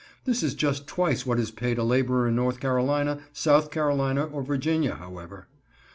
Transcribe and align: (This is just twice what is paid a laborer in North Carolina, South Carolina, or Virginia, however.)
(This 0.25 0.41
is 0.41 0.55
just 0.55 0.87
twice 0.87 1.27
what 1.27 1.37
is 1.39 1.51
paid 1.51 1.77
a 1.77 1.83
laborer 1.83 2.27
in 2.27 2.35
North 2.35 2.59
Carolina, 2.59 3.19
South 3.33 3.69
Carolina, 3.69 4.25
or 4.25 4.41
Virginia, 4.41 4.95
however.) 4.95 5.47